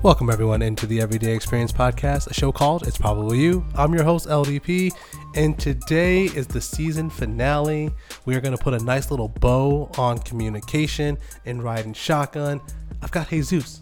[0.00, 3.64] Welcome, everyone, into the Everyday Experience Podcast, a show called It's Probably You.
[3.74, 4.92] I'm your host, LDP,
[5.34, 7.90] and today is the season finale.
[8.24, 12.60] We are going to put a nice little bow on communication and riding shotgun.
[13.02, 13.80] I've got Jesus.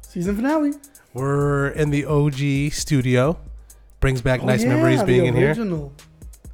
[0.00, 0.72] Season finale.
[1.12, 3.38] We're in the OG studio.
[4.00, 5.50] Brings back Oh, nice yeah, memories being in here.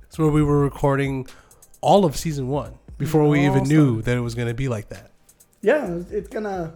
[0.08, 1.28] It's where we were recording
[1.80, 4.88] all of season one before we even knew that it was going to be like
[4.88, 5.12] that.
[5.62, 6.74] Yeah, it's gonna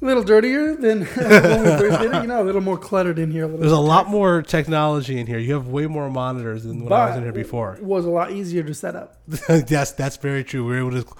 [0.00, 2.22] a little dirtier than when we first did it.
[2.22, 3.44] You know, a little more cluttered in here.
[3.44, 5.38] A There's a lot more technology in here.
[5.38, 7.74] You have way more monitors than when I was in here before.
[7.76, 9.16] It was a lot easier to set up.
[9.68, 10.64] yes, that's very true.
[10.64, 11.12] We were able to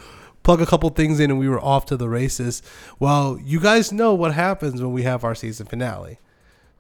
[0.42, 2.62] plug a couple things in and we were off to the races.
[2.98, 6.18] Well, you guys know what happens when we have our season finale.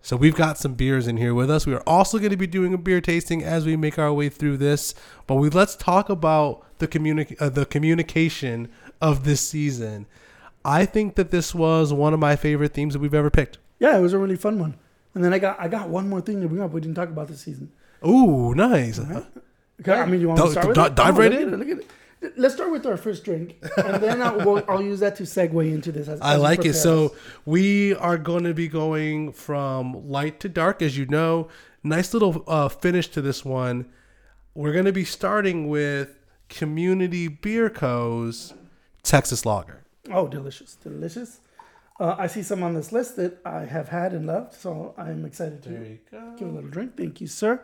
[0.00, 1.66] So we've got some beers in here with us.
[1.66, 4.28] We are also going to be doing a beer tasting as we make our way
[4.28, 4.94] through this.
[5.26, 8.68] But we let's talk about the communi- uh, the communication
[9.00, 10.06] of this season.
[10.64, 13.58] I think that this was one of my favorite themes that we've ever picked.
[13.78, 14.76] Yeah, it was a really fun one.
[15.14, 16.72] And then I got I got one more thing to bring up.
[16.72, 17.72] We didn't talk about this season.
[18.06, 19.00] Ooh, nice.
[19.80, 20.94] Okay, I mean, you want to start with di- it?
[20.94, 21.54] dive Oh, right in.
[21.54, 22.36] It, look at it.
[22.36, 25.92] Let's start with our first drink, and then I'll, I'll use that to segue into
[25.92, 26.08] this.
[26.08, 26.74] As, I as like it.
[26.74, 27.14] So
[27.44, 31.48] we are going to be going from light to dark, as you know.
[31.84, 33.86] Nice little uh, finish to this one.
[34.54, 38.52] We're going to be starting with Community Beer Co.'s
[39.04, 39.84] Texas Lager.
[40.12, 41.40] Oh, delicious, delicious.
[42.00, 45.24] Uh, I see some on this list that I have had and loved, so I'm
[45.24, 45.98] excited to
[46.36, 46.96] give a little drink.
[46.96, 47.60] Thank you, sir.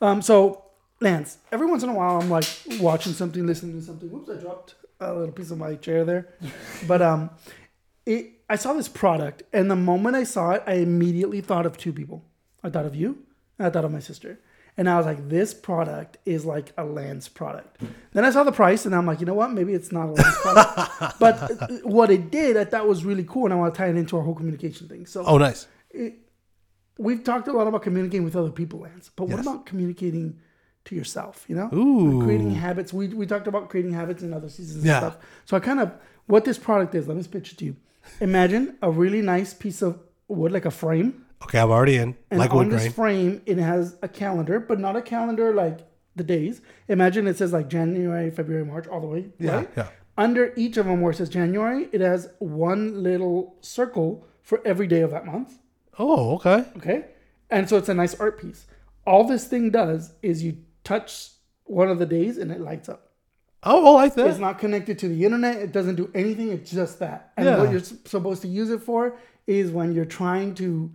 [0.00, 0.64] Um, so,
[1.00, 2.46] Lance, every once in a while, I'm like
[2.80, 4.08] watching something, listening to something.
[4.08, 6.28] Whoops, I dropped a little piece of my chair there.
[6.86, 7.30] but um,
[8.06, 11.76] it, I saw this product, and the moment I saw it, I immediately thought of
[11.76, 12.24] two people.
[12.62, 13.18] I thought of you,
[13.58, 14.38] and I thought of my sister.
[14.78, 17.82] And I was like, this product is like a Lance product.
[18.12, 19.52] Then I saw the price, and I'm like, you know what?
[19.52, 21.18] Maybe it's not a Lance product.
[21.20, 23.88] but uh, what it did, I thought was really cool, and I want to tie
[23.88, 25.04] it into our whole communication thing.
[25.06, 25.66] So, Oh, nice.
[26.98, 29.10] we've talked a lot about communicating with other people, Lance.
[29.14, 30.38] But what about communicating
[30.86, 31.44] to yourself?
[31.48, 32.22] You know, Ooh.
[32.22, 32.92] creating habits.
[32.92, 34.92] We we talked about creating habits in other seasons Yeah.
[35.04, 35.24] and stuff.
[35.44, 35.92] So I kind of
[36.26, 37.06] what this product is.
[37.08, 37.76] Let me pitch it to you.
[38.20, 42.16] Imagine a really nice piece of wood, like a frame, Okay, I'm already in.
[42.30, 42.92] and like on wood this grain.
[42.92, 45.80] frame it has a calendar, but not a calendar like
[46.16, 46.60] the days.
[46.88, 49.26] Imagine it says like January, February, March, all the way.
[49.38, 49.70] Yeah, right?
[49.76, 49.88] yeah.
[50.18, 54.86] Under each of them, where it says January, it has one little circle for every
[54.86, 55.58] day of that month.
[55.98, 56.66] Oh, okay.
[56.76, 57.04] Okay.
[57.50, 58.66] And so it's a nice art piece.
[59.06, 61.30] All this thing does is you touch
[61.64, 63.10] one of the days and it lights up.
[63.62, 64.26] Oh, I like that.
[64.26, 65.56] It's not connected to the internet.
[65.56, 66.50] It doesn't do anything.
[66.50, 67.32] It's just that.
[67.36, 67.58] And Yeah.
[67.58, 69.16] what you're supposed to use it for
[69.46, 70.92] is when you're trying to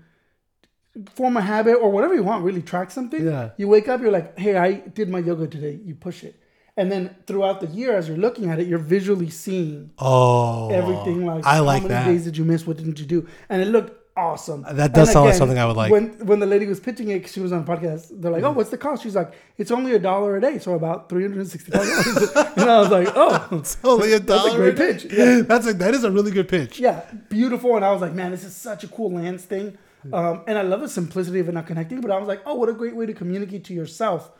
[1.13, 3.25] form a habit or whatever you want, really track something.
[3.25, 3.49] Yeah.
[3.57, 5.79] You wake up, you're like, hey, I did my yoga today.
[5.83, 6.35] You push it.
[6.79, 11.25] And then throughout the year, as you're looking at it, you're visually seeing Oh, everything
[11.25, 12.05] like I like how many that.
[12.11, 15.13] days did you miss what didn't you do and it looked awesome That does And
[15.13, 15.91] sound like something I would like.
[15.91, 18.51] when when the lady was pitching it she was on a podcast they're like oh
[18.51, 22.31] what's the cost she's like it's only a dollar a day so about 365 dollars
[22.57, 25.13] and i was like oh It's only a dollar." That's a great pitch.
[25.13, 25.41] Yeah.
[25.47, 26.79] That's a that is a really good pitch.
[26.79, 29.77] yeah beautiful and i was like man this is such a cool lance thing
[30.13, 32.55] um, and I love the simplicity of it not connecting, but I was like, oh,
[32.55, 34.31] what a great way to communicate to yourself.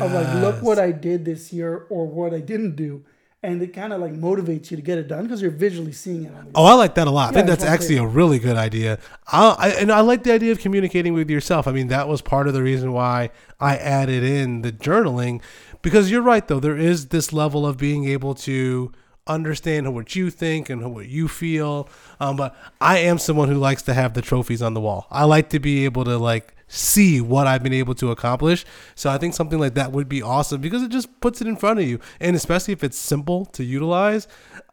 [0.00, 3.04] Of like, look what I did this year or what I didn't do.
[3.42, 6.24] And it kind of like motivates you to get it done because you're visually seeing
[6.24, 6.32] it.
[6.54, 7.30] Oh, I like that a lot.
[7.30, 8.98] I think that's actually a really good idea.
[9.30, 11.68] I, I and I like the idea of communicating with yourself.
[11.68, 15.42] I mean, that was part of the reason why I added in the journaling,
[15.80, 16.58] because you're right though.
[16.58, 18.90] There is this level of being able to
[19.26, 21.88] understand what you think and what you feel.
[22.20, 25.06] Um, but I am someone who likes to have the trophies on the wall.
[25.10, 28.64] I like to be able to like see what I've been able to accomplish.
[28.94, 31.56] So I think something like that would be awesome because it just puts it in
[31.56, 34.28] front of you, and especially if it's simple to utilize.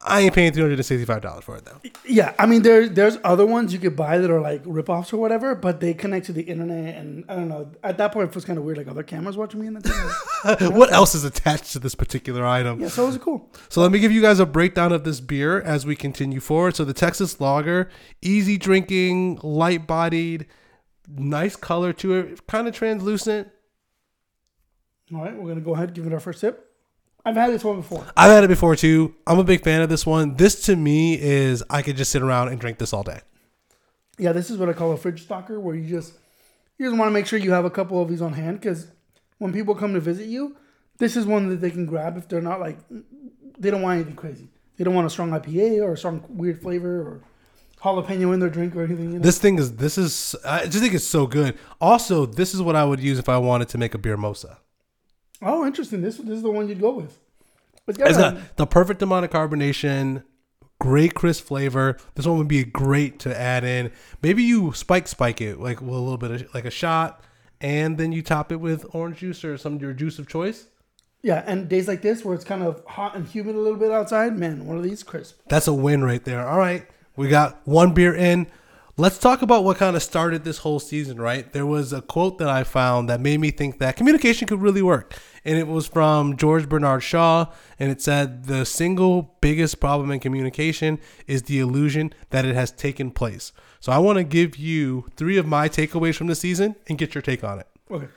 [0.06, 1.80] I ain't paying three hundred and sixty-five dollars for it though.
[2.06, 5.18] Yeah, I mean, there's there's other ones you could buy that are like ripoffs or
[5.18, 7.72] whatever, but they connect to the internet, and I don't know.
[7.84, 9.82] At that point, it was kind of weird, like other cameras watching me in the
[9.82, 10.72] thing.
[10.74, 12.82] what else is attached to this particular item?
[12.82, 13.50] yeah, so it was cool.
[13.70, 16.76] So let me give you guys a breakdown of this beer as we continue forward.
[16.76, 17.90] So the Texas Lager,
[18.22, 20.48] easy drinking, light bodied,
[21.08, 23.50] nice color to it, kind of translucent.
[25.14, 26.72] All right, we're gonna go ahead and give it our first sip.
[27.26, 28.06] I've had this one before.
[28.18, 29.16] I've had it before too.
[29.26, 30.36] I'm a big fan of this one.
[30.36, 33.22] This to me is I could just sit around and drink this all day.
[34.18, 36.14] Yeah, this is what I call a fridge stalker, where you just
[36.78, 38.88] you just want to make sure you have a couple of these on hand because
[39.38, 40.56] when people come to visit you,
[40.98, 42.78] this is one that they can grab if they're not like
[43.58, 44.50] they don't want anything crazy.
[44.78, 47.22] They don't want a strong IPA or a strong weird flavor or
[47.84, 49.12] jalapeno in their drink or anything.
[49.12, 49.24] You know?
[49.24, 51.58] This thing is this is I just think it's so good.
[51.82, 54.58] Also, this is what I would use if I wanted to make a beer mosa.
[55.42, 56.02] Oh, interesting.
[56.02, 57.20] This this is the one you'd go with.
[57.88, 60.24] It's got, It's got the perfect amount of carbonation,
[60.80, 61.98] great crisp flavor.
[62.16, 63.92] This one would be great to add in.
[64.22, 67.22] Maybe you spike spike it like with a little bit of like a shot,
[67.60, 70.68] and then you top it with orange juice or some of your juice of choice.
[71.24, 73.92] Yeah, and days like this where it's kind of hot and humid a little bit
[73.92, 75.40] outside, man, one of these crisp.
[75.48, 76.46] That's a win right there.
[76.46, 76.86] All right,
[77.16, 78.48] we got one beer in.
[78.96, 81.52] Let's talk about what kind of started this whole season, right?
[81.52, 84.84] There was a quote that I found that made me think that communication could really
[84.84, 85.16] work.
[85.44, 87.48] And it was from George Bernard Shaw.
[87.80, 92.72] And it said, The single biggest problem in communication is the illusion that it has
[92.72, 93.52] taken place.
[93.80, 97.16] So I want to give you three of my takeaways from the season and get
[97.16, 97.68] your take on it.
[97.90, 98.08] Okay.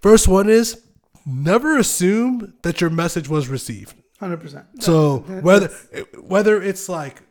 [0.00, 0.82] First one is
[1.26, 3.94] never assume that your message was received.
[4.18, 4.66] Hundred percent.
[4.80, 5.68] So whether
[6.18, 7.22] whether it's like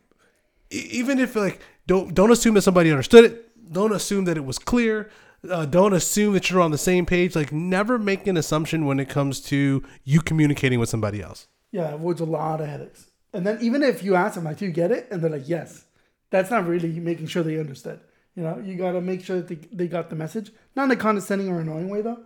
[0.70, 3.72] even if like don't don't assume that somebody understood it.
[3.72, 5.10] Don't assume that it was clear.
[5.48, 7.34] Uh, don't assume that you're on the same page.
[7.34, 11.46] Like never make an assumption when it comes to you communicating with somebody else.
[11.72, 13.10] Yeah, it avoids a lot of headaches.
[13.32, 15.48] And then even if you ask them like, "Do you get it?" and they're like,
[15.48, 15.84] "Yes,"
[16.30, 18.00] that's not really making sure they understood.
[18.34, 20.90] You know, you got to make sure that they, they got the message, not in
[20.92, 22.18] a condescending or annoying way though.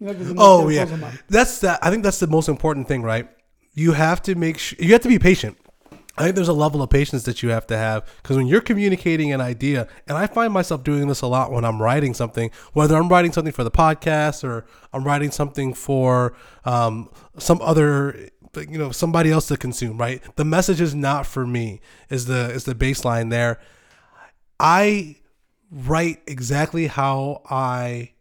[0.00, 0.84] You know, Oh yeah,
[1.28, 1.78] that's that.
[1.82, 3.28] I think that's the most important thing, right?
[3.74, 5.56] You have to make sure you have to be patient.
[6.18, 8.62] I think there's a level of patience that you have to have because when you're
[8.62, 12.50] communicating an idea, and I find myself doing this a lot when I'm writing something,
[12.72, 16.34] whether I'm writing something for the podcast or I'm writing something for
[16.64, 19.98] um, some other, you know, somebody else to consume.
[19.98, 21.80] Right, the message is not for me.
[22.08, 23.60] Is the is the baseline there?
[24.58, 25.16] I
[25.70, 28.12] write exactly how I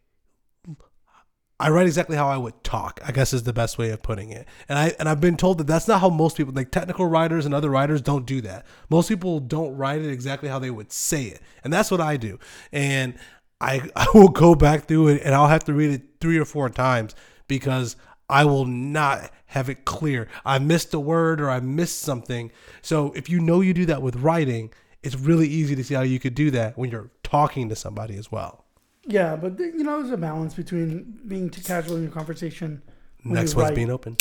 [1.57, 2.99] I write exactly how I would talk.
[3.05, 4.45] I guess is the best way of putting it.
[4.67, 7.45] And I and I've been told that that's not how most people like technical writers
[7.45, 8.65] and other writers don't do that.
[8.89, 11.41] Most people don't write it exactly how they would say it.
[11.63, 12.39] And that's what I do.
[12.71, 13.15] And
[13.61, 16.45] I I will go back through it and I'll have to read it 3 or
[16.45, 17.15] 4 times
[17.47, 17.95] because
[18.29, 20.27] I will not have it clear.
[20.43, 22.51] I missed a word or I missed something.
[22.81, 24.73] So if you know you do that with writing,
[25.03, 28.17] it's really easy to see how you could do that when you're talking to somebody
[28.17, 28.64] as well.
[29.07, 32.81] Yeah, but you know, there's a balance between being too casual in your conversation.
[33.23, 33.75] Next one's write.
[33.75, 34.17] being open.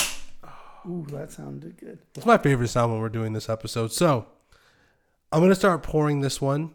[0.86, 1.98] Ooh, that sounded good.
[2.14, 3.92] It's my favorite sound when we're doing this episode.
[3.92, 4.26] So
[5.32, 6.74] I'm gonna start pouring this one.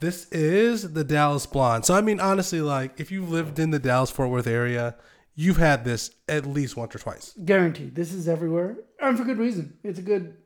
[0.00, 1.84] This is the Dallas Blonde.
[1.84, 4.96] So I mean, honestly, like if you've lived in the Dallas Fort Worth area,
[5.36, 7.34] you've had this at least once or twice.
[7.44, 7.94] Guaranteed.
[7.94, 9.78] This is everywhere, and for good reason.
[9.84, 10.36] It's a good,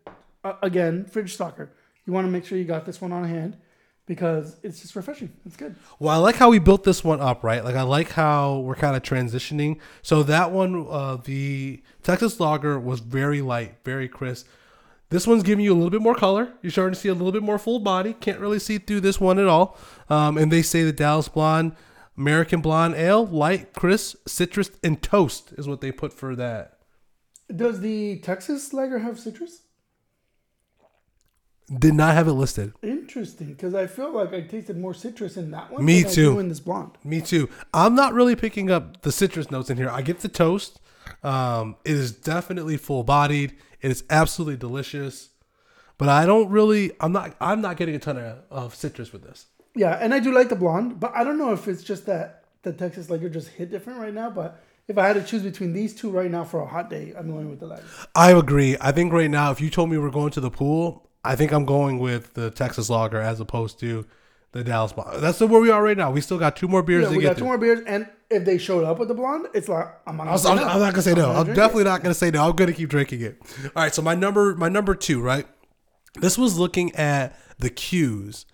[0.44, 1.70] uh, again, fridge stocker.
[2.04, 3.56] You want to make sure you got this one on hand
[4.12, 5.32] because it's just refreshing.
[5.46, 5.74] It's good.
[5.98, 7.64] Well, I like how we built this one up, right?
[7.64, 9.78] Like I like how we're kind of transitioning.
[10.02, 14.46] So that one, uh, the Texas Lager was very light, very crisp.
[15.08, 16.52] This one's giving you a little bit more color.
[16.60, 18.12] You're starting to see a little bit more full body.
[18.12, 19.78] Can't really see through this one at all.
[20.10, 21.74] Um, and they say the Dallas Blonde,
[22.18, 26.80] American Blonde Ale, light, crisp, citrus, and toast is what they put for that.
[27.54, 29.62] Does the Texas Lager have citrus?
[31.78, 32.72] Did not have it listed.
[32.82, 35.84] Interesting, because I feel like I tasted more citrus in that one.
[35.84, 36.38] Me too.
[36.38, 36.98] in this blonde.
[37.04, 37.48] Me too.
[37.72, 39.88] I'm not really picking up the citrus notes in here.
[39.88, 40.80] I get the toast.
[41.22, 43.54] Um, it is definitely full bodied.
[43.80, 45.30] It is absolutely delicious.
[45.98, 46.92] But I don't really.
[47.00, 47.36] I'm not.
[47.40, 49.46] I'm not getting a ton of, of citrus with this.
[49.74, 52.44] Yeah, and I do like the blonde, but I don't know if it's just that
[52.62, 54.28] the Texas Lager just hit different right now.
[54.28, 57.14] But if I had to choose between these two right now for a hot day,
[57.16, 57.84] I'm going with the Lager.
[58.14, 58.76] I agree.
[58.80, 61.52] I think right now, if you told me we're going to the pool, I think
[61.52, 64.06] I'm going with the Texas Lager as opposed to
[64.52, 65.22] the Dallas Blonde.
[65.22, 66.10] That's where we are right now.
[66.10, 67.46] We still got two more beers Yeah, we got two through.
[67.46, 70.26] more beers, and if they showed up with the blonde, it's like I'm not.
[70.26, 71.26] Was, I'm, I'm not gonna say no.
[71.26, 71.60] gonna I'm drink it.
[71.60, 72.48] definitely not gonna say no.
[72.48, 73.38] I'm gonna keep drinking it.
[73.76, 73.94] All right.
[73.94, 75.46] So my number, my number two, right?
[76.14, 78.44] This was looking at the cues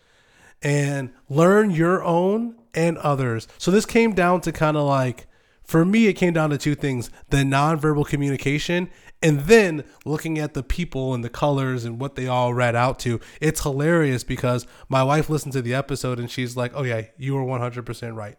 [0.63, 3.49] and learn your own and others.
[3.59, 5.27] So this came down to kind of like,
[5.65, 8.91] for me, it came down to two things: the nonverbal communication,
[9.23, 12.99] and then looking at the people and the colors and what they all read out
[13.01, 13.21] to.
[13.41, 17.35] It's hilarious because my wife listened to the episode and she's like, "Oh yeah, you
[17.35, 18.37] were 100 percent right."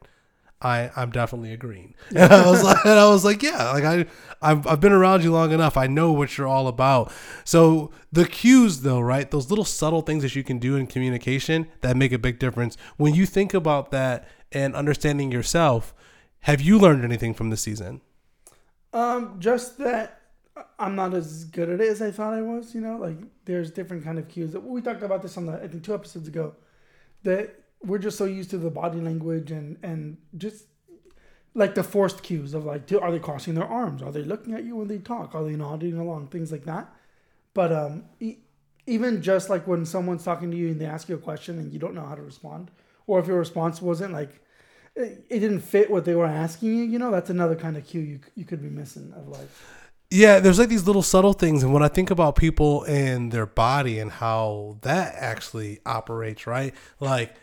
[0.61, 1.95] I I'm definitely agreeing.
[2.15, 4.05] And I was like, and I was like, yeah, like I
[4.41, 5.77] I've, I've been around you long enough.
[5.77, 7.11] I know what you're all about.
[7.43, 9.29] So the cues, though, right?
[9.29, 12.77] Those little subtle things that you can do in communication that make a big difference.
[12.97, 15.93] When you think about that and understanding yourself,
[16.41, 18.01] have you learned anything from the season?
[18.91, 20.18] Um, just that
[20.77, 22.73] I'm not as good at it as I thought I was.
[22.73, 24.55] You know, like there's different kind of cues.
[24.55, 26.55] We talked about this on the I think two episodes ago.
[27.23, 30.65] That we're just so used to the body language and and just
[31.53, 34.01] like the forced cues of like, do, are they crossing their arms?
[34.01, 35.35] Are they looking at you when they talk?
[35.35, 36.27] Are they nodding along?
[36.27, 36.93] Things like that.
[37.53, 38.37] But um, e-
[38.85, 41.73] even just like when someone's talking to you and they ask you a question and
[41.73, 42.71] you don't know how to respond,
[43.07, 44.41] or if your response wasn't like
[44.95, 47.85] it, it didn't fit what they were asking you, you know, that's another kind of
[47.85, 49.49] cue you you could be missing of like.
[50.11, 53.45] Yeah, there's like these little subtle things, and when I think about people and their
[53.45, 56.73] body and how that actually operates, right?
[56.99, 57.35] Like,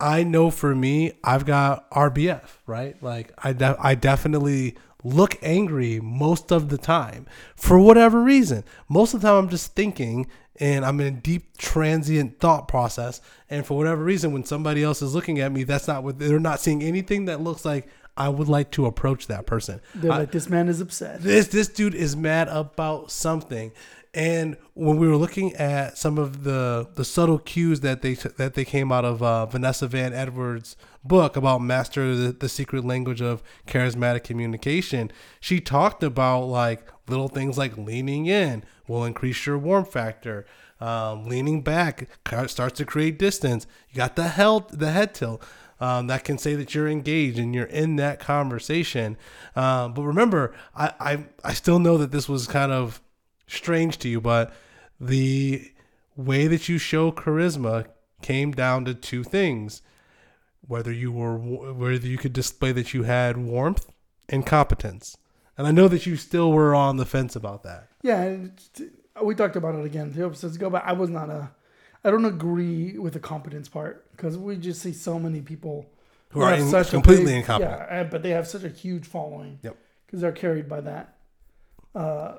[0.00, 3.00] I know for me, I've got RBF, right?
[3.02, 8.64] Like, I de- I definitely look angry most of the time for whatever reason.
[8.88, 10.26] Most of the time, I'm just thinking
[10.58, 13.20] and I'm in a deep transient thought process.
[13.50, 16.40] And for whatever reason, when somebody else is looking at me, that's not what they're
[16.40, 19.80] not seeing anything that looks like I would like to approach that person.
[19.94, 21.22] They're I- like, this man is upset.
[21.22, 23.72] this this dude is mad about something.
[24.14, 28.54] And when we were looking at some of the the subtle cues that they that
[28.54, 33.20] they came out of uh, Vanessa Van Edwards' book about master the, the secret language
[33.20, 39.58] of charismatic communication, she talked about like little things like leaning in will increase your
[39.58, 40.46] warm factor.
[40.80, 42.08] Um, leaning back
[42.46, 43.66] starts to create distance.
[43.90, 45.42] You got the head the head tilt
[45.80, 49.16] um, that can say that you're engaged and you're in that conversation.
[49.54, 53.00] Um, but remember, I, I I still know that this was kind of
[53.46, 54.52] strange to you, but
[55.00, 55.70] the
[56.16, 57.86] way that you show charisma
[58.22, 59.82] came down to two things:
[60.66, 63.86] whether you were whether you could display that you had warmth
[64.28, 65.16] and competence.
[65.58, 67.88] And I know that you still were on the fence about that.
[68.02, 68.36] Yeah,
[69.22, 71.50] we talked about it again two episodes ago, but I was not a.
[72.04, 75.86] I don't agree with the competence part because we just see so many people
[76.30, 77.78] Who are in- completely big- incompetent.
[77.80, 79.58] Yeah, and- but they have such a huge following.
[79.62, 79.76] Yep.
[80.06, 81.16] Because they're carried by that.
[81.94, 82.36] Uh,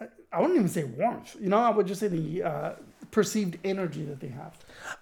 [0.00, 1.36] I, I wouldn't even say warmth.
[1.40, 2.72] You know, I would just say the uh,
[3.10, 4.56] perceived energy that they have.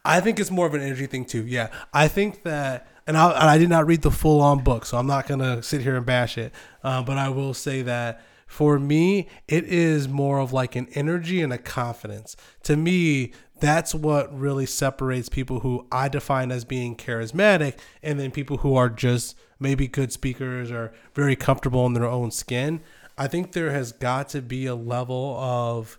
[0.05, 1.47] I think it's more of an energy thing too.
[1.47, 4.85] Yeah, I think that, and I, and I did not read the full on book,
[4.87, 6.53] so I'm not gonna sit here and bash it.
[6.83, 11.43] Uh, but I will say that for me, it is more of like an energy
[11.43, 12.37] and a confidence.
[12.65, 18.31] To me, that's what really separates people who I define as being charismatic, and then
[18.31, 22.81] people who are just maybe good speakers or very comfortable in their own skin.
[23.17, 25.99] I think there has got to be a level of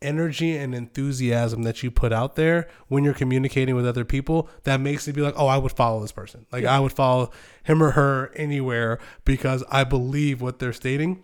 [0.00, 4.80] energy and enthusiasm that you put out there when you're communicating with other people that
[4.80, 6.46] makes it be like, oh, I would follow this person.
[6.52, 7.30] Like I would follow
[7.64, 11.22] him or her anywhere because I believe what they're stating.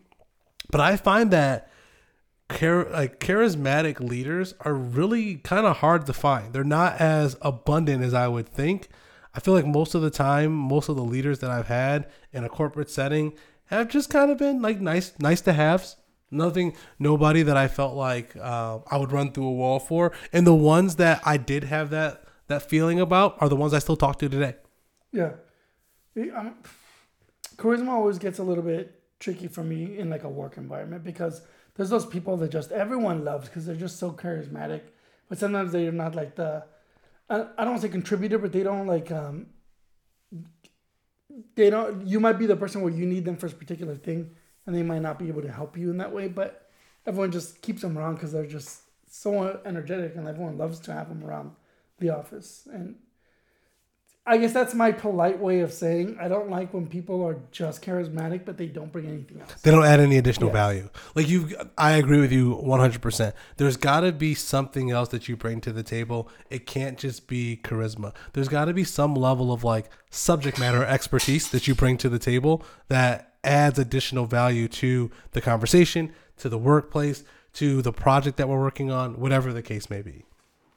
[0.71, 1.70] But I find that
[2.59, 6.53] char- like charismatic leaders are really kind of hard to find.
[6.53, 8.89] They're not as abundant as I would think.
[9.35, 12.45] I feel like most of the time, most of the leaders that I've had in
[12.45, 13.33] a corporate setting
[13.67, 15.97] have just kind of been like nice, nice to haves.
[16.33, 20.13] Nothing, nobody that I felt like uh, I would run through a wall for.
[20.33, 23.79] And the ones that I did have that that feeling about are the ones I
[23.79, 24.57] still talk to today.
[25.13, 25.33] Yeah.
[26.17, 26.57] Um,
[27.57, 31.43] charisma always gets a little bit tricky for me in like a work environment because
[31.81, 34.83] there's those people that just everyone loves because they're just so charismatic,
[35.31, 36.63] but sometimes they're not like the
[37.31, 39.47] I, don't say contributor, but they don't like um
[41.57, 44.33] they don't you might be the person where you need them for a particular thing
[44.67, 46.69] and they might not be able to help you in that way, but
[47.07, 51.09] everyone just keeps them around because they're just so energetic and everyone loves to have
[51.09, 51.53] them around
[51.99, 52.97] the office and
[54.27, 57.83] I guess that's my polite way of saying I don't like when people are just
[57.83, 59.55] charismatic, but they don't bring anything else.
[59.63, 60.55] They don't add any additional Yes.
[60.55, 60.91] value.
[61.15, 63.33] Like you, I agree with you 100%.
[63.57, 66.29] There's got to be something else that you bring to the table.
[66.51, 68.15] It can't just be charisma.
[68.35, 72.09] There's got to be some level of like subject matter expertise that you bring to
[72.11, 77.25] the table that adds additional value to the conversation, to the workplace,
[77.55, 80.25] to the project that we're working on, whatever the case may be.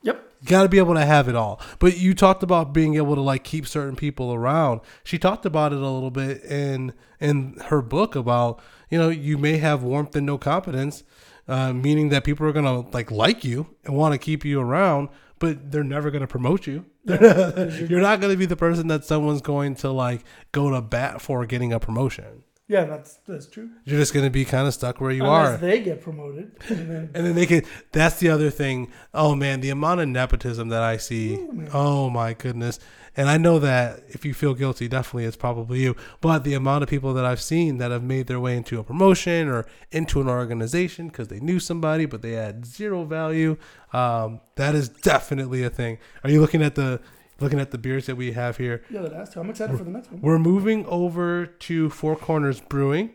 [0.03, 0.31] Yep.
[0.45, 1.59] got to be able to have it all.
[1.79, 4.81] But you talked about being able to like keep certain people around.
[5.03, 9.37] She talked about it a little bit in in her book about you know you
[9.37, 11.03] may have warmth and no competence,
[11.47, 15.09] uh, meaning that people are gonna like like you and want to keep you around,
[15.39, 16.85] but they're never gonna promote you.
[17.05, 21.45] You're not gonna be the person that someone's going to like go to bat for
[21.45, 22.43] getting a promotion.
[22.73, 23.69] Yeah, that's that's true.
[23.85, 25.65] You're just gonna be kind of stuck where you are Unless are.
[25.67, 27.61] they get promoted, and then And then they can.
[27.91, 28.91] That's the other thing.
[29.13, 31.39] Oh man, the amount of nepotism that I see.
[31.71, 32.79] Oh my goodness.
[33.15, 35.95] And I know that if you feel guilty, definitely it's probably you.
[36.19, 38.83] But the amount of people that I've seen that have made their way into a
[38.83, 43.55] promotion or into an organization because they knew somebody, but they had zero value.
[43.93, 45.99] Um, that is definitely a thing.
[46.23, 47.01] Are you looking at the
[47.43, 48.83] looking at the beers that we have here?
[48.89, 49.39] yeah, the last two.
[49.39, 50.21] I'm excited for the next one.
[50.21, 53.11] We're moving over to Four Corners Brewing,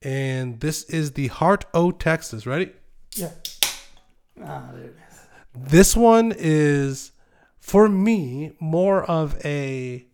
[0.00, 2.46] and this is the Heart O Texas.
[2.46, 2.72] Ready?
[3.14, 3.30] Yeah.
[4.42, 5.18] Ah, there it is.
[5.54, 7.12] This one is,
[7.60, 10.06] for me, more of a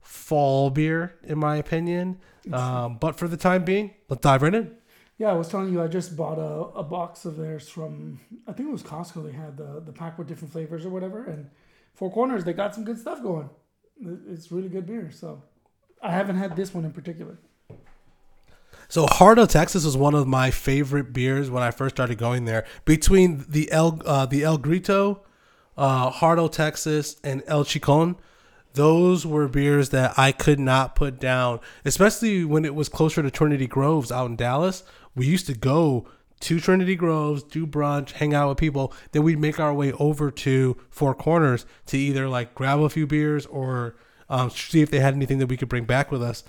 [0.00, 2.18] fall beer, in my opinion.
[2.52, 4.74] Um, but for the time being, let's dive right in.
[5.18, 8.52] Yeah, I was telling you, I just bought a, a box of theirs from, I
[8.52, 9.24] think it was Costco.
[9.24, 11.24] They had the, the pack with different flavors or whatever.
[11.24, 11.50] And
[11.96, 13.48] Four Corners, they got some good stuff going.
[14.28, 15.10] It's really good beer.
[15.10, 15.42] So
[16.02, 17.38] I haven't had this one in particular.
[18.88, 22.44] So Heart of Texas was one of my favorite beers when I first started going
[22.44, 22.66] there.
[22.84, 25.22] Between the El uh, the El Grito,
[25.76, 28.16] uh, Heart of Texas, and El Chingon,
[28.74, 31.60] those were beers that I could not put down.
[31.84, 34.84] Especially when it was closer to Trinity Groves out in Dallas.
[35.14, 36.06] We used to go
[36.40, 38.92] to Trinity Groves, do brunch, hang out with people.
[39.12, 43.06] Then we'd make our way over to Four Corners to either like grab a few
[43.06, 43.96] beers or
[44.28, 46.44] um, see if they had anything that we could bring back with us.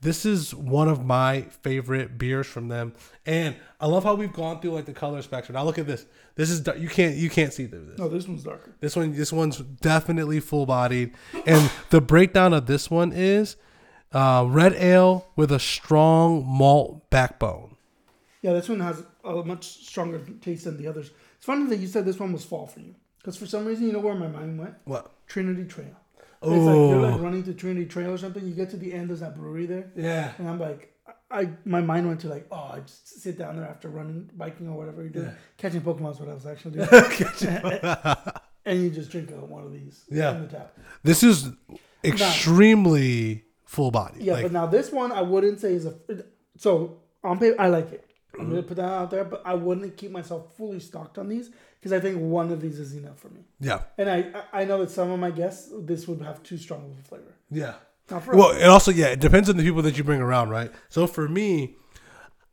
[0.00, 2.92] This is one of my favorite beers from them,
[3.24, 5.54] and I love how we've gone through like the color spectrum.
[5.54, 6.06] Now look at this.
[6.34, 7.98] This is you can't you can't see through this.
[8.00, 8.74] No, this one's darker.
[8.80, 11.14] This one this one's definitely full bodied,
[11.46, 13.54] and the breakdown of this one is
[14.10, 17.71] uh, red ale with a strong malt backbone.
[18.42, 21.10] Yeah, this one has a much stronger taste than the others.
[21.36, 23.86] It's funny that you said this one was fall for you, because for some reason
[23.86, 24.74] you know where my mind went.
[24.84, 25.10] What?
[25.26, 25.96] Trinity Trail.
[26.44, 28.44] It's like you're Oh like running to Trinity Trail or something.
[28.44, 30.32] You get to the end, there's that brewery there, yeah.
[30.38, 30.92] and I'm like,
[31.30, 34.68] I my mind went to like, oh, I just sit down there after running, biking
[34.68, 35.26] or whatever you're doing.
[35.26, 35.34] Yeah.
[35.56, 36.88] Catching Pokemon is what I was actually doing,
[38.64, 40.04] and you just drink uh, one of these.
[40.10, 40.32] Yeah.
[40.32, 40.78] The tap.
[41.04, 41.48] This is
[42.04, 44.22] extremely full bodied.
[44.22, 45.94] Yeah, like, but now this one I wouldn't say is a.
[46.56, 48.04] So on paper, I like it.
[48.38, 51.50] I'm gonna put that out there, but I wouldn't keep myself fully stocked on these
[51.78, 53.40] because I think one of these is enough for me.
[53.60, 56.90] yeah, And I I know that some of my guests this would have too strong
[56.90, 57.34] of a flavor.
[57.50, 57.74] yeah.
[58.10, 60.50] Not for Well, and also, yeah, it depends on the people that you bring around,
[60.50, 60.72] right?
[60.88, 61.76] So for me,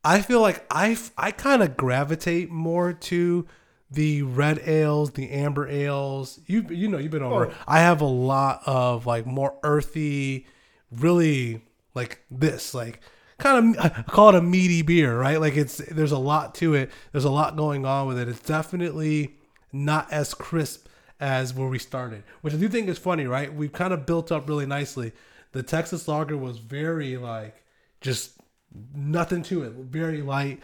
[0.03, 3.48] I feel like I I kind of gravitate more to
[3.91, 6.39] the red ales, the amber ales.
[6.45, 7.48] You you know you've been over.
[7.48, 7.53] Oh.
[7.67, 10.45] I have a lot of like more earthy,
[10.91, 11.63] really
[11.95, 13.01] like this like
[13.39, 15.39] kind of I call it a meaty beer, right?
[15.39, 16.91] Like it's there's a lot to it.
[17.12, 18.29] There's a lot going on with it.
[18.29, 19.36] It's definitely
[19.72, 20.88] not as crisp
[21.19, 23.53] as where we started, which I do think is funny, right?
[23.53, 25.12] We've kind of built up really nicely.
[25.51, 27.63] The Texas Lager was very like
[28.01, 28.34] just
[28.93, 30.62] nothing to it, very light.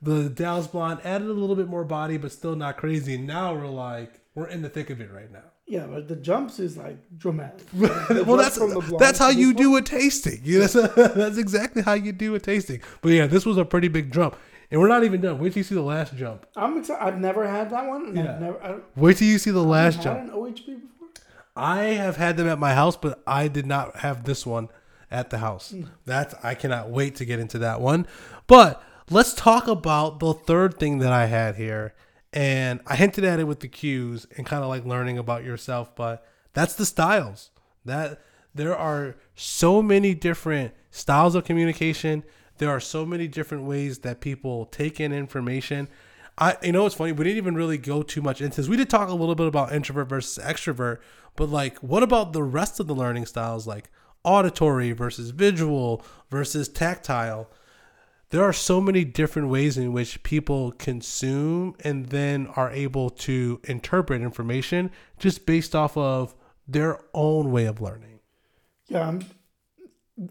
[0.00, 3.16] The Dallas Blonde added a little bit more body, but still not crazy.
[3.16, 5.50] Now we're like we're in the thick of it right now.
[5.68, 7.66] Yeah, but the jumps is like dramatic.
[7.74, 8.58] well, that's
[8.98, 10.40] that's how you do a tasting.
[10.42, 12.80] You that's, that's exactly how you do a tasting.
[13.02, 14.36] But yeah, this was a pretty big jump,
[14.70, 15.38] and we're not even done.
[15.38, 16.46] Wait till you see the last jump.
[16.56, 17.04] I'm excited.
[17.04, 18.16] I've never had that one.
[18.16, 18.34] Yeah.
[18.34, 18.62] I've never.
[18.64, 20.20] I Wait till you see the last had jump.
[20.20, 21.08] an OHB before.
[21.54, 24.70] I have had them at my house, but I did not have this one
[25.10, 25.72] at the house.
[25.72, 25.82] Hmm.
[26.06, 28.06] That's I cannot wait to get into that one.
[28.46, 31.92] But let's talk about the third thing that I had here.
[32.32, 35.94] And I hinted at it with the cues and kind of like learning about yourself,
[35.96, 37.50] but that's the styles.
[37.84, 38.20] That
[38.54, 42.24] there are so many different styles of communication.
[42.58, 45.88] There are so many different ways that people take in information.
[46.36, 48.68] I you know it's funny, we didn't even really go too much into this.
[48.68, 50.98] We did talk a little bit about introvert versus extrovert,
[51.34, 53.90] but like what about the rest of the learning styles like
[54.22, 57.50] auditory versus visual versus tactile?
[58.30, 63.60] There are so many different ways in which people consume and then are able to
[63.64, 66.34] interpret information just based off of
[66.66, 68.20] their own way of learning.
[68.88, 69.24] Yeah, I'm.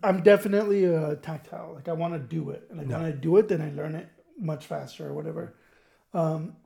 [0.03, 1.71] I'm definitely a tactile.
[1.73, 3.95] Like I want to do it, and like when I do it, then I learn
[3.95, 5.55] it much faster or whatever.
[6.13, 6.57] Um,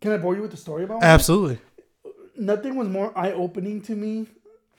[0.00, 1.04] can I bore you with the story about one?
[1.04, 1.58] Absolutely.
[2.36, 4.26] nothing was more eye opening to me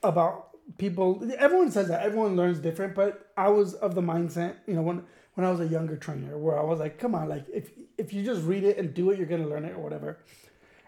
[0.02, 1.22] about people.
[1.38, 5.04] Everyone says that everyone learns different, but I was of the mindset, you know, when
[5.36, 8.12] when I was a younger trainer, where I was like, come on, like if if
[8.12, 10.18] you just read it and do it, you're gonna learn it or whatever.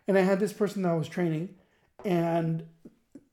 [0.09, 1.51] And I had this person that I was training,
[2.05, 2.65] and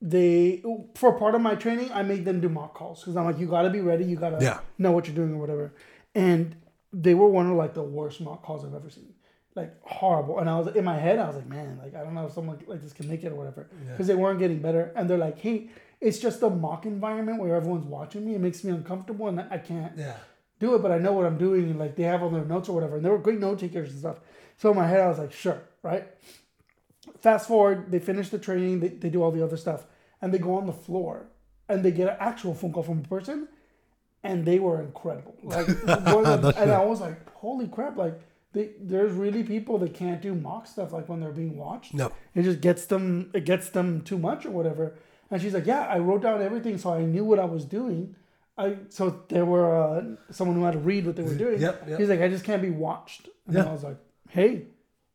[0.02, 0.62] they
[0.94, 3.46] for part of my training, I made them do mock calls because I'm like, you
[3.46, 4.60] gotta be ready, you gotta Yeah.
[4.78, 5.72] know what you're doing or whatever.
[6.14, 6.54] And
[6.92, 9.14] they were one of like the worst mock calls I've ever seen.
[9.54, 11.18] Like horrible, and I was in my head.
[11.18, 13.32] I was like, "Man, like I don't know if someone like this can make it
[13.32, 14.92] or whatever," because they weren't getting better.
[14.94, 18.34] And they're like, "Hey, it's just a mock environment where everyone's watching me.
[18.34, 20.16] It makes me uncomfortable, and I can't Yeah.
[20.58, 21.64] Do it, but I know what I'm doing.
[21.64, 23.90] And like they have all their notes or whatever, and they were great note takers
[23.90, 24.18] and stuff.
[24.58, 26.06] So in my head, I was like, sure, right?
[27.20, 29.86] Fast forward, they finish the training, they, they do all the other stuff,
[30.20, 31.28] and they go on the floor
[31.68, 33.48] and they get an actual phone call from a person,
[34.22, 35.36] and they were incredible.
[35.42, 35.68] Like,
[36.56, 37.96] and I was like, holy crap!
[37.96, 38.20] Like,
[38.52, 41.92] they, there's really people that can't do mock stuff like when they're being watched.
[41.92, 42.10] No.
[42.34, 44.96] It just gets them it gets them too much or whatever.
[45.30, 48.16] And she's like, Yeah, I wrote down everything so I knew what I was doing.
[48.58, 51.60] I so there were uh, someone who had to read what they were doing.
[51.60, 51.98] Yep, yep.
[51.98, 53.28] He's like, I just can't be watched.
[53.46, 53.64] And Yeah.
[53.64, 53.98] I was like,
[54.30, 54.62] Hey,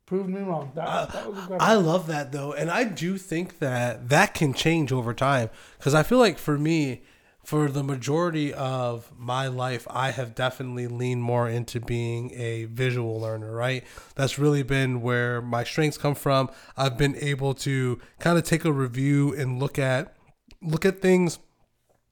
[0.05, 0.71] prove me wrong.
[0.75, 1.51] That, that was.
[1.59, 5.93] I love that though, and I do think that that can change over time because
[5.95, 7.01] I feel like for me,
[7.43, 13.19] for the majority of my life, I have definitely leaned more into being a visual
[13.19, 13.51] learner.
[13.55, 13.83] Right,
[14.15, 16.49] that's really been where my strengths come from.
[16.77, 20.15] I've been able to kind of take a review and look at
[20.61, 21.39] look at things,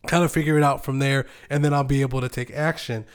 [0.08, 3.06] kind of figure it out from there, and then I'll be able to take action.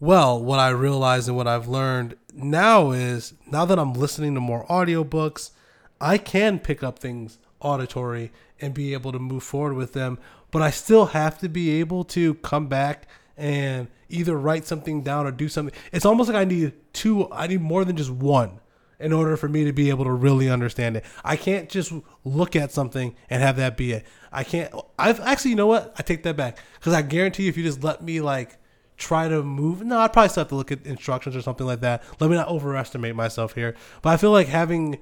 [0.00, 4.40] well, what I realized and what I've learned now is now that I'm listening to
[4.40, 5.52] more audiobooks,
[6.00, 10.18] I can pick up things auditory and be able to move forward with them,
[10.50, 15.26] but I still have to be able to come back and either write something down
[15.26, 15.74] or do something.
[15.92, 18.60] It's almost like I need two, I need more than just one
[19.04, 21.04] in order for me to be able to really understand it.
[21.24, 21.92] I can't just
[22.24, 24.06] look at something and have that be it.
[24.32, 25.94] I can't, I've actually, you know what?
[25.98, 28.58] I take that back because I guarantee you if you just let me like,
[28.96, 29.82] try to move.
[29.82, 32.02] No, I'd probably still have to look at instructions or something like that.
[32.20, 33.74] Let me not overestimate myself here.
[34.02, 34.98] But I feel like having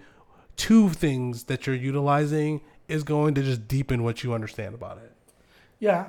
[0.56, 5.12] two things that you're utilizing is going to just deepen what you understand about it.
[5.78, 6.06] Yeah,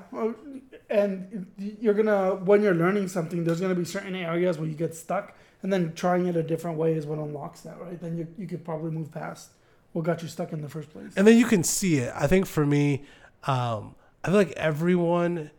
[0.89, 4.93] and you're gonna when you're learning something, there's gonna be certain areas where you get
[4.93, 7.99] stuck, and then trying it a different way is what unlocks that, right?
[7.99, 9.49] Then you you could probably move past
[9.93, 11.13] what got you stuck in the first place.
[11.15, 12.11] And then you can see it.
[12.15, 13.03] I think for me,
[13.45, 15.51] um, I feel like everyone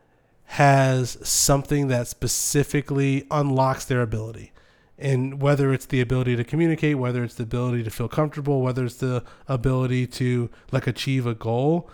[0.45, 4.53] has something that specifically unlocks their ability.
[4.99, 8.85] And whether it's the ability to communicate, whether it's the ability to feel comfortable, whether
[8.85, 11.91] it's the ability to like achieve a goal,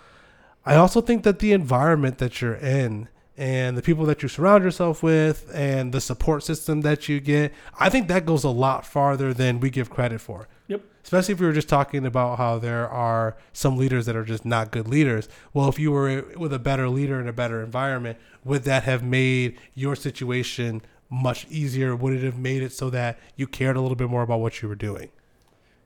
[0.65, 4.63] I also think that the environment that you're in and the people that you surround
[4.63, 8.85] yourself with and the support system that you get, I think that goes a lot
[8.85, 10.47] farther than we give credit for.
[10.67, 10.83] Yep.
[11.03, 14.45] Especially if we were just talking about how there are some leaders that are just
[14.45, 15.29] not good leaders.
[15.53, 19.01] Well, if you were with a better leader in a better environment, would that have
[19.01, 21.95] made your situation much easier?
[21.95, 24.61] Would it have made it so that you cared a little bit more about what
[24.61, 25.09] you were doing?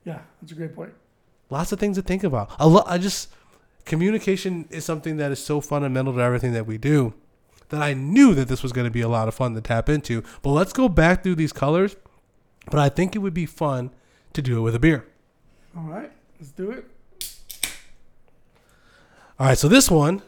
[0.04, 0.94] Yeah, that's a great point.
[1.50, 2.52] Lots of things to think about.
[2.60, 3.30] I, lo- I just
[3.86, 7.14] communication is something that is so fundamental to everything that we do
[7.70, 9.90] that I knew that this was going to be a lot of fun to tap
[9.90, 10.24] into.
[10.42, 11.96] But let's go back through these colors.
[12.70, 13.92] But I think it would be fun
[14.34, 15.06] to do it with a beer.
[15.78, 16.86] All right, let's do it.
[19.40, 20.22] All right, so this one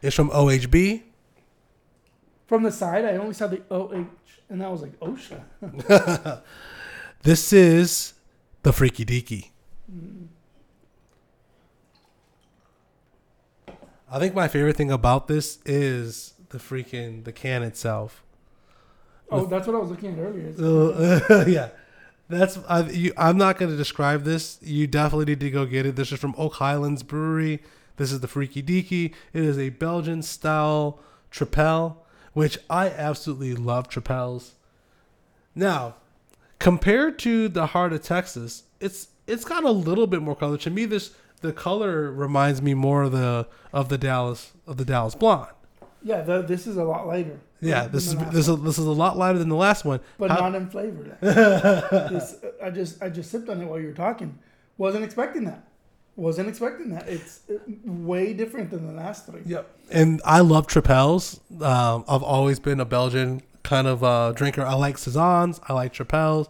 [0.00, 1.02] is from OHB.
[2.46, 4.06] From the side, I only saw the OH,
[4.48, 6.42] and I was like, OSHA.
[7.22, 8.14] This is
[8.64, 9.50] the Freaky Deaky.
[9.88, 10.26] Mm.
[14.12, 18.22] I think my favorite thing about this is the freaking the can itself.
[19.30, 20.52] Oh, that's what I was looking at earlier.
[20.58, 21.70] Uh, yeah,
[22.28, 24.58] that's I, you, I'm not going to describe this.
[24.60, 25.96] You definitely need to go get it.
[25.96, 27.62] This is from Oak Highlands Brewery.
[27.96, 29.14] This is the Freaky Deaky.
[29.32, 31.96] It is a Belgian style tripel,
[32.34, 34.50] which I absolutely love tripels.
[35.54, 35.94] Now,
[36.58, 40.58] compared to the Heart of Texas, it's it's got a little bit more color.
[40.58, 44.84] To me, this the color reminds me more of the of the Dallas of the
[44.84, 45.48] Dallas Blonde.
[46.02, 47.38] yeah, the, this is a lot lighter.
[47.60, 50.00] Yeah, this is this one, is this is a lot lighter than the last one.
[50.18, 51.16] but How- not in flavor.
[51.20, 54.38] This- I just I just sipped on it while you were talking.
[54.78, 55.62] Wasn't expecting that.
[56.16, 57.08] Wasn't expecting that.
[57.08, 57.40] It's
[57.84, 59.40] way different than the last three.
[59.46, 59.70] Yep.
[59.90, 61.38] And I love tripels.
[61.62, 64.62] Um, I've always been a Belgian kind of uh, drinker.
[64.62, 65.60] I like saisons.
[65.68, 66.48] I like tripels.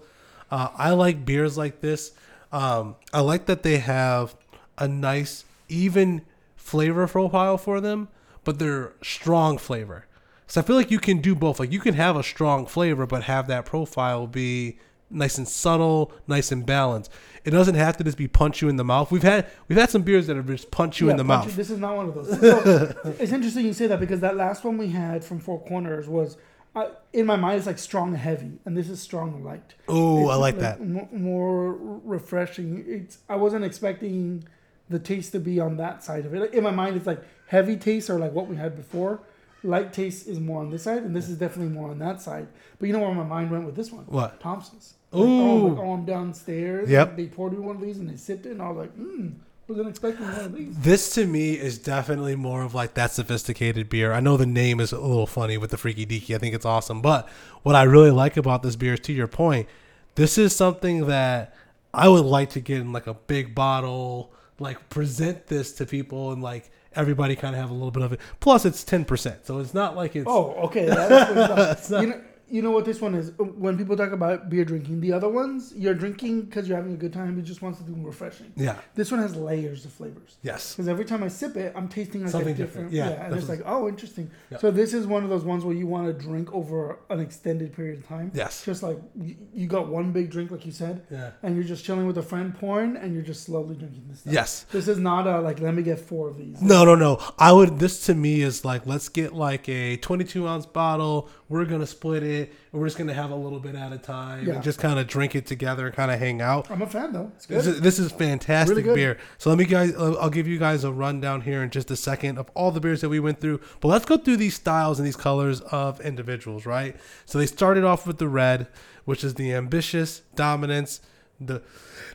[0.50, 2.12] Uh, I like beers like this.
[2.50, 4.34] Um, I like that they have
[4.78, 6.22] a nice, even
[6.56, 8.08] flavor profile for them,
[8.44, 10.06] but they're strong flavor.
[10.46, 11.58] So I feel like you can do both.
[11.60, 14.78] Like you can have a strong flavor, but have that profile be
[15.10, 17.10] nice and subtle, nice and balanced.
[17.44, 19.10] It doesn't have to just be punch you in the mouth.
[19.10, 21.48] We've had we've had some beers that have just punch you in the mouth.
[21.48, 22.38] it- This is not one of those.
[22.40, 26.08] So, it's interesting you say that because that last one we had from Four Corners
[26.08, 26.36] was,
[26.76, 29.74] uh, in my mind, it's like strong and heavy, and this is strong light.
[29.88, 30.80] Oh, I like that.
[30.80, 32.84] m- more refreshing.
[32.86, 34.44] It's I wasn't expecting
[34.88, 36.40] the taste to be on that side of it.
[36.40, 39.20] Like, in my mind, it's like heavy tastes are like what we had before.
[39.64, 42.48] Light taste is more on this side, and this is definitely more on that side.
[42.78, 44.04] But you know where my mind went with this one?
[44.06, 44.40] What?
[44.40, 44.94] Thompson's.
[45.12, 46.90] Like, oh, like, oh, I'm downstairs.
[46.90, 47.16] Yep.
[47.16, 49.28] They poured me one of these and they sipped it, and I was like, hmm,
[49.68, 50.76] wasn't expecting one of these.
[50.78, 54.12] This to me is definitely more of like that sophisticated beer.
[54.12, 56.34] I know the name is a little funny with the Freaky Deaky.
[56.34, 57.00] I think it's awesome.
[57.00, 57.28] But
[57.62, 59.68] what I really like about this beer is to your point,
[60.14, 61.54] this is something that
[61.94, 64.32] I would like to get in like a big bottle,
[64.62, 68.12] like present this to people and like everybody kind of have a little bit of
[68.12, 68.20] it.
[68.40, 69.44] Plus it's 10%.
[69.44, 70.86] So it's not like it's Oh, okay.
[70.86, 72.20] That's what it's It's not- you know,
[72.52, 73.30] you know what this one is?
[73.40, 76.92] Uh, when people talk about beer drinking, the other ones, you're drinking because you're having
[76.92, 77.36] a good time.
[77.36, 78.52] You just want something refreshing.
[78.56, 78.76] yeah.
[78.94, 80.36] This one has layers of flavors.
[80.42, 80.74] Yes.
[80.74, 83.16] Because every time I sip it, I'm tasting like Something a different, different.
[83.16, 84.30] Yeah, and it's like, oh, interesting.
[84.50, 84.58] Yeah.
[84.58, 87.72] So this is one of those ones where you want to drink over an extended
[87.74, 88.30] period of time.
[88.34, 88.64] Yes.
[88.66, 91.30] Just like you, you got one big drink, like you said, Yeah.
[91.42, 94.20] and you're just chilling with a friend, pouring, and you're just slowly drinking this.
[94.20, 94.32] Stuff.
[94.34, 94.66] Yes.
[94.70, 96.60] This is not a like, let me get four of these.
[96.60, 97.18] No, no, no.
[97.38, 97.78] I would.
[97.78, 101.30] This to me is like, let's get like a 22 ounce bottle.
[101.52, 104.46] We're gonna split it and we're just gonna have a little bit at a time
[104.46, 104.54] Yeah.
[104.54, 106.70] and just kind of drink it together and kind of hang out.
[106.70, 107.30] I'm a fan though.
[107.46, 109.18] This is, this is fantastic Really beer.
[109.38, 111.96] So let me guys, uh, I'll give you guys a rundown here in just a
[111.96, 113.60] second of all the beers that we went through.
[113.80, 116.96] But let's go through these styles and these colors of individuals, right?
[117.26, 118.66] So they started off with the red,
[119.04, 121.00] which is the ambitious, dominance,
[121.38, 121.60] the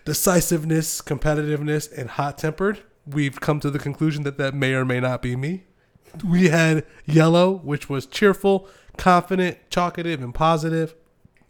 [0.06, 2.80] decisiveness, competitiveness, and hot tempered.
[3.06, 5.66] We've come to the conclusion that that may or may not be me.
[6.28, 8.68] We had yellow, which was cheerful,
[8.98, 10.96] confident, talkative, and positive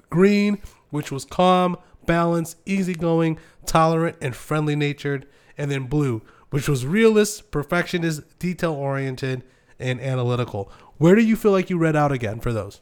[0.10, 6.86] green, which was calm, balanced, easygoing, tolerant, and friendly natured, and then blue, which was
[6.86, 9.44] realist, perfectionist, detail oriented,
[9.80, 10.72] and analytical.
[10.98, 12.82] Where do you feel like you read out again for those?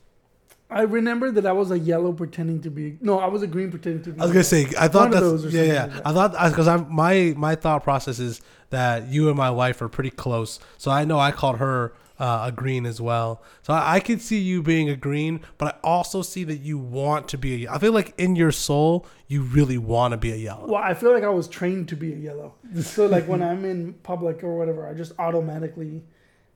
[0.69, 2.97] I remember that I was a yellow pretending to be.
[2.99, 4.19] No, I was a green pretending to be.
[4.19, 6.07] I was gonna say I thought that's yeah yeah like that.
[6.07, 9.89] I thought because I'm my my thought process is that you and my wife are
[9.89, 13.41] pretty close, so I know I called her uh, a green as well.
[13.61, 16.77] So I, I could see you being a green, but I also see that you
[16.77, 17.71] want to be a.
[17.71, 20.67] I feel like in your soul you really want to be a yellow.
[20.67, 22.55] Well, I feel like I was trained to be a yellow.
[22.81, 26.03] So like when I'm in public or whatever, I just automatically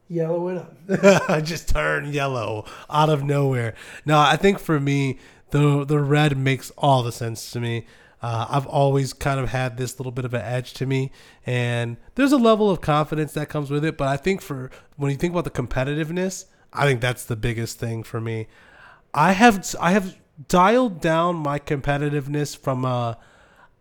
[0.08, 0.76] yellow it up.
[1.30, 3.76] I just turn yellow out of nowhere.
[4.06, 5.20] No, I think for me,
[5.52, 7.86] the the red makes all the sense to me.
[8.22, 11.12] Uh, I've always kind of had this little bit of an edge to me,
[11.46, 13.98] and there's a level of confidence that comes with it.
[13.98, 17.80] But I think for when you think about the competitiveness, I think that's the biggest
[17.80, 18.48] thing for me.
[19.14, 23.18] I have I have dialed down my competitiveness from a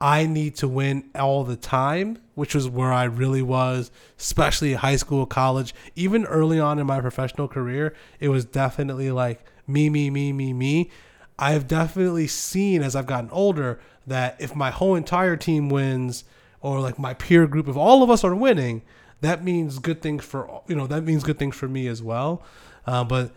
[0.00, 4.96] I need to win all the time, which was where I really was, especially high
[4.96, 7.94] school, college, even early on in my professional career.
[8.20, 10.90] It was definitely like me, me, me, me, me.
[11.38, 16.24] I've definitely seen as I've gotten older that if my whole entire team wins,
[16.60, 18.82] or like my peer group, if all of us are winning,
[19.20, 22.42] that means good things for you know that means good things for me as well.
[22.86, 23.32] Uh, but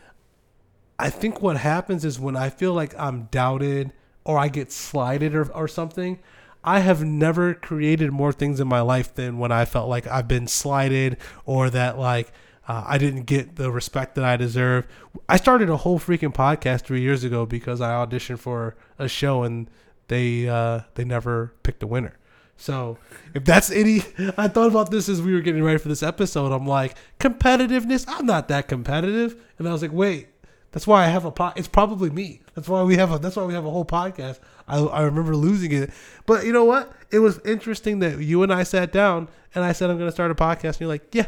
[0.98, 3.92] I think what happens is when I feel like I'm doubted
[4.24, 6.20] or I get slighted or, or something,
[6.64, 10.28] I have never created more things in my life than when I felt like I've
[10.28, 12.32] been slighted or that like
[12.68, 14.88] uh, I didn't get the respect that I deserve.
[15.28, 19.44] I started a whole freaking podcast three years ago because I auditioned for a show
[19.44, 19.68] and
[20.08, 22.18] they uh, they never picked a winner.
[22.58, 22.98] So
[23.34, 24.02] if that's any,
[24.38, 26.52] I thought about this as we were getting ready for this episode.
[26.52, 28.06] I'm like competitiveness.
[28.08, 30.28] I'm not that competitive, and I was like, wait,
[30.72, 31.54] that's why I have a pod.
[31.56, 32.42] It's probably me.
[32.54, 33.18] That's why we have a.
[33.18, 34.40] That's why we have a whole podcast.
[34.68, 35.90] I, I remember losing it,
[36.26, 36.94] but you know what?
[37.10, 40.14] It was interesting that you and I sat down and I said I'm going to
[40.14, 41.26] start a podcast, and you're like, yeah,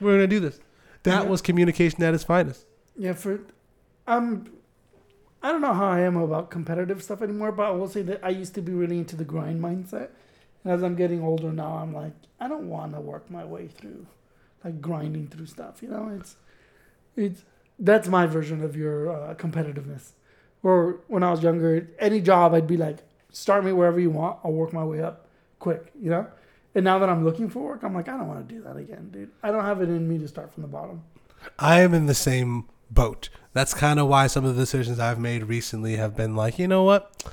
[0.00, 0.60] we're going to do this.
[1.02, 1.28] That Yeah.
[1.30, 2.64] was communication at its finest.
[2.96, 3.40] Yeah, for
[4.06, 4.46] um,
[5.44, 8.20] I don't know how I am about competitive stuff anymore, but I will say that
[8.24, 10.08] I used to be really into the grind mindset.
[10.64, 13.68] And as I'm getting older now, I'm like, I don't want to work my way
[13.68, 14.06] through,
[14.64, 15.82] like grinding through stuff.
[15.82, 16.36] You know, it's
[17.14, 17.42] it's
[17.78, 20.12] that's my version of your uh, competitiveness.
[20.62, 24.38] Or when I was younger, any job I'd be like, start me wherever you want,
[24.42, 25.28] I'll work my way up
[25.58, 25.92] quick.
[26.00, 26.26] You know.
[26.74, 28.78] And now that I'm looking for work, I'm like, I don't want to do that
[28.78, 29.30] again, dude.
[29.42, 31.02] I don't have it in me to start from the bottom.
[31.58, 33.28] I am in the same boat.
[33.52, 36.66] That's kind of why some of the decisions I've made recently have been like, you
[36.66, 37.24] know what?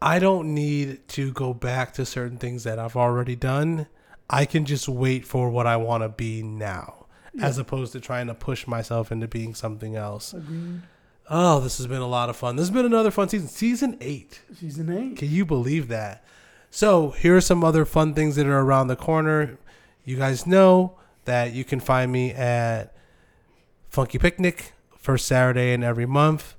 [0.00, 3.88] I don't need to go back to certain things that I've already done.
[4.30, 7.06] I can just wait for what I want to be now,
[7.40, 10.32] as opposed to trying to push myself into being something else.
[10.32, 10.82] Agreed.
[11.30, 12.56] Oh, this has been a lot of fun.
[12.56, 13.48] This has been another fun season.
[13.48, 14.40] Season eight.
[14.54, 15.16] Season eight.
[15.16, 16.24] Can you believe that?
[16.70, 19.58] So, here are some other fun things that are around the corner.
[20.04, 22.94] You guys know that you can find me at
[23.88, 26.54] Funky Picnic first Saturday in every month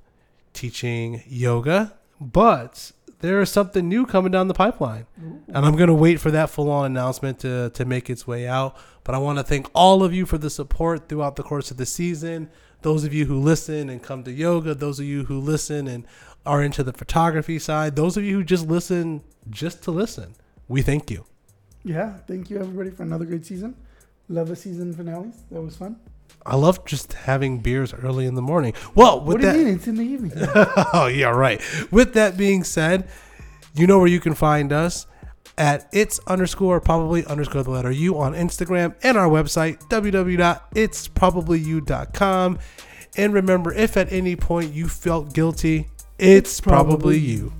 [0.54, 5.06] teaching yoga, but there is something new coming down the pipeline.
[5.48, 8.48] And I'm going to wait for that full on announcement to, to make its way
[8.48, 8.78] out.
[9.04, 11.78] But I want to thank all of you for the support throughout the course of
[11.78, 12.50] the season.
[12.82, 16.06] Those of you who listen and come to yoga, those of you who listen and
[16.46, 20.36] are into the photography side, those of you who just listen just to listen,
[20.68, 21.26] we thank you.
[21.84, 23.76] Yeah, thank you everybody for another great season.
[24.30, 25.44] Love the season finales.
[25.52, 25.98] That was fun.
[26.46, 28.74] I love just having beers early in the morning.
[28.96, 29.76] Well, with what do that, you mean?
[29.76, 30.32] It's in the evening.
[30.94, 31.62] oh yeah, right.
[31.92, 33.10] With that being said,
[33.74, 35.06] you know where you can find us
[35.58, 42.60] at it's underscore probably underscore the letter u on Instagram and our website www.itsprobablyyou.com.
[43.18, 45.88] And remember, if at any point you felt guilty,
[46.18, 47.52] it's probably you.